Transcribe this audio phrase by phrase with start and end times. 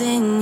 [0.00, 0.39] Cause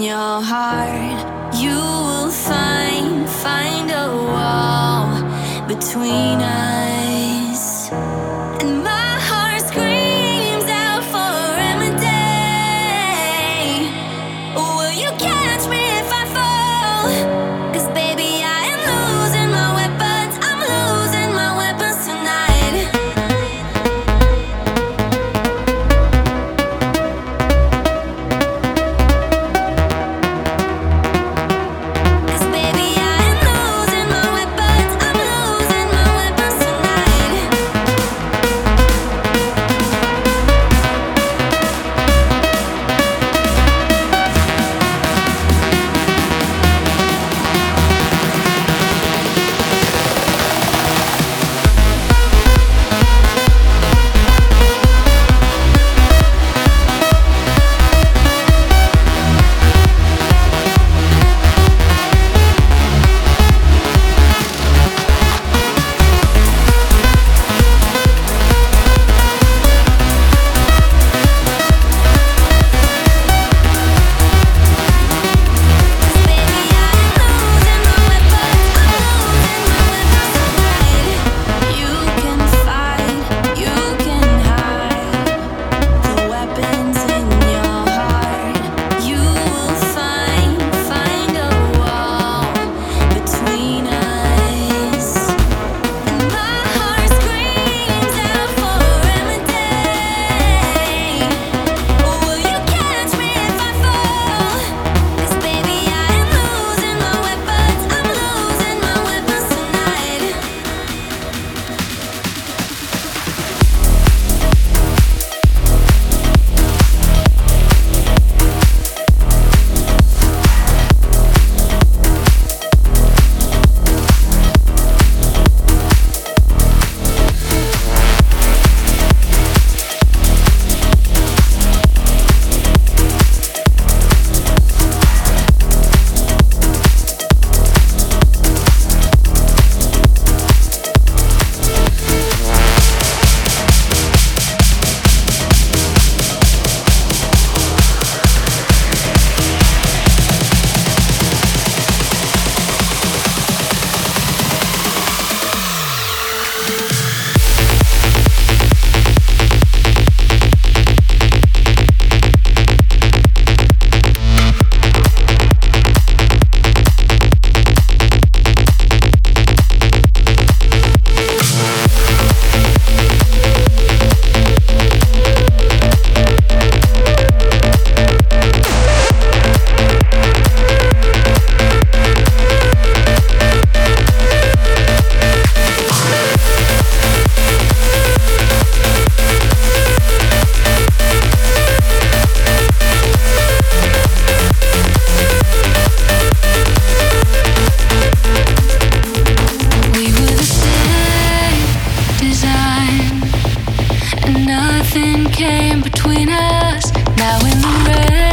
[205.39, 208.28] came between us, now in the red.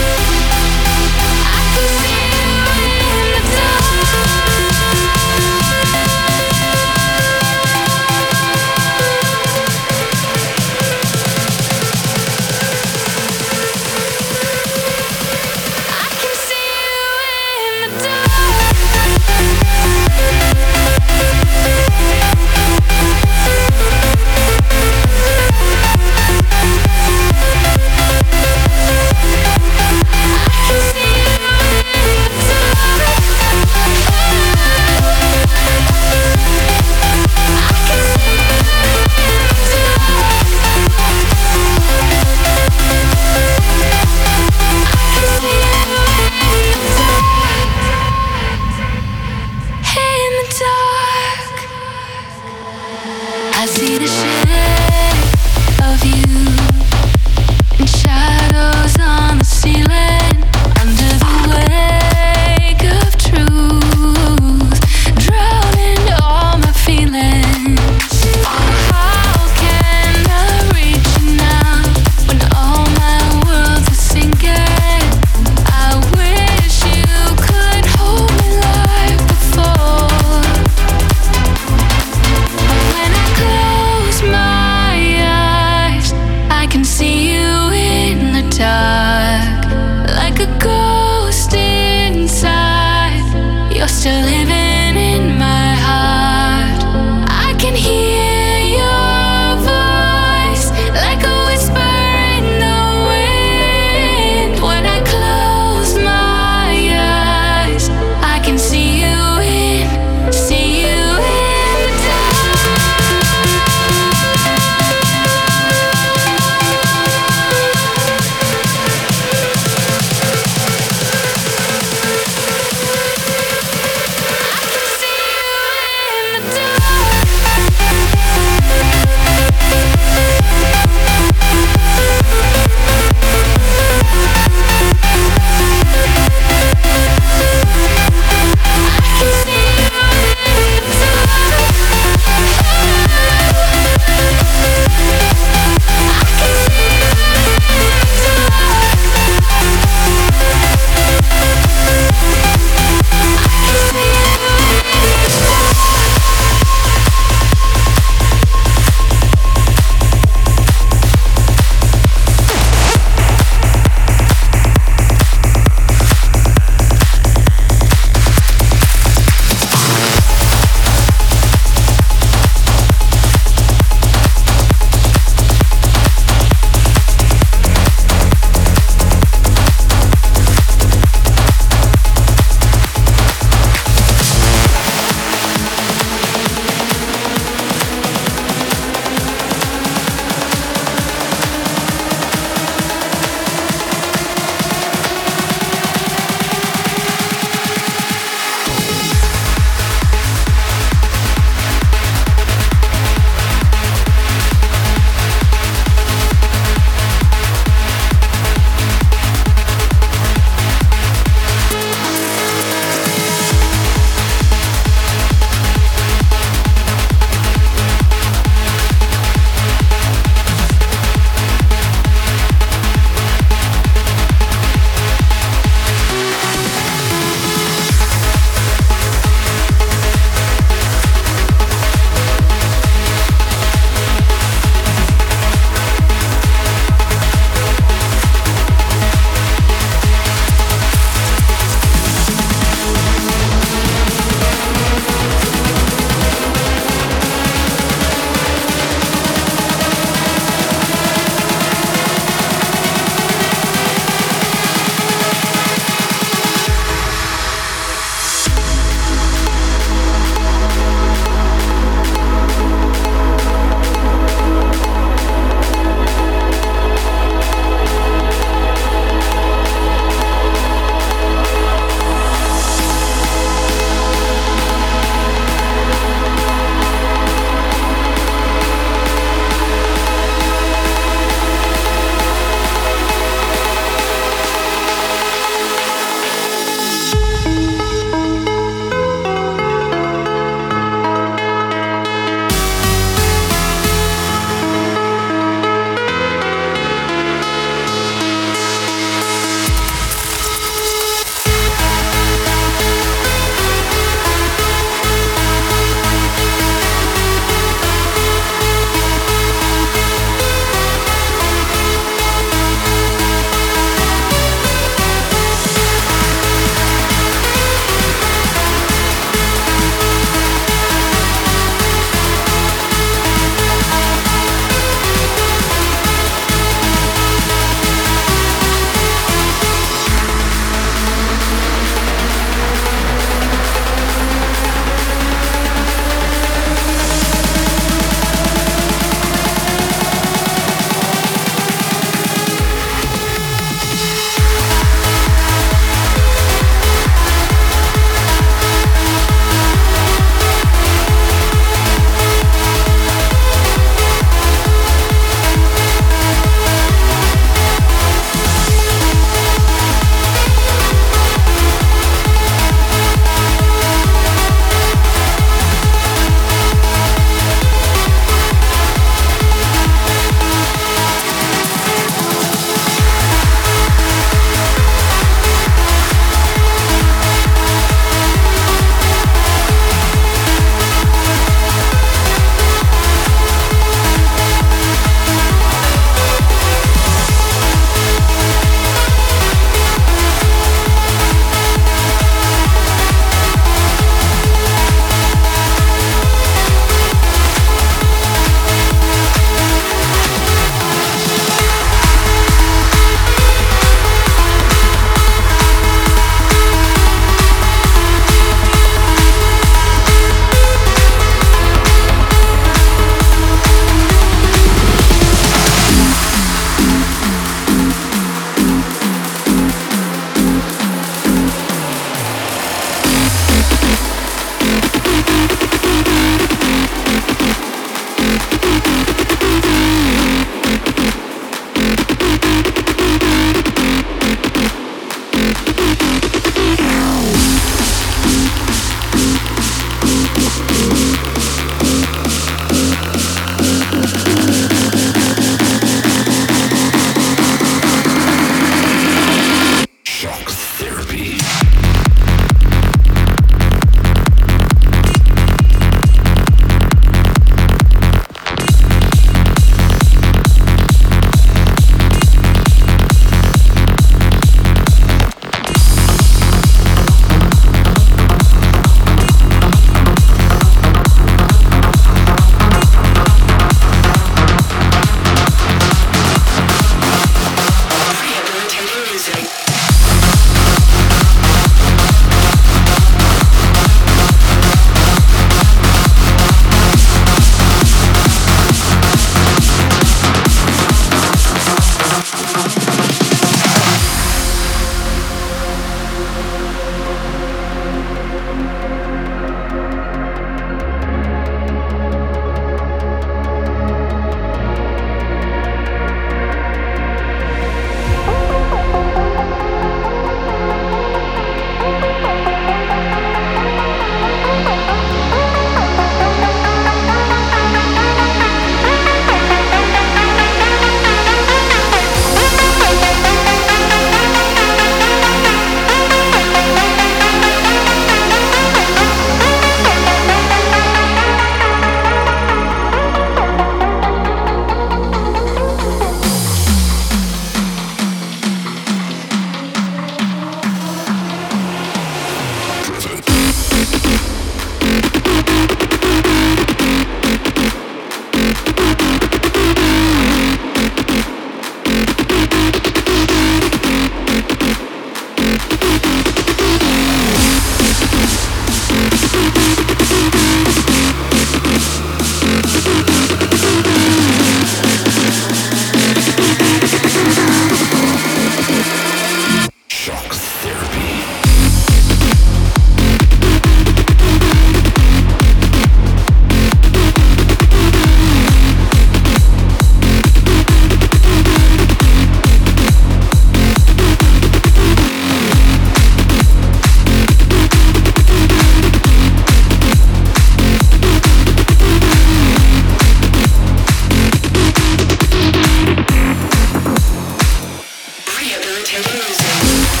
[598.91, 600.00] to losing.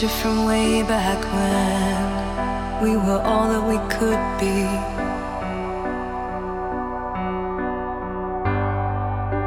[0.00, 4.64] Picture from way back when we were all that we could be.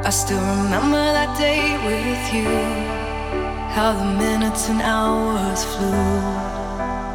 [0.05, 2.53] I still remember that day with you.
[3.73, 5.91] How the minutes and hours flew.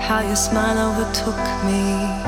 [0.00, 2.27] How your smile overtook me.